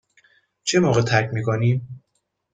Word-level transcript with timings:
چه 0.63 0.79
موقع 0.79 1.01
ترک 1.01 1.29
می 1.33 1.43
کنیم؟ 1.43 2.01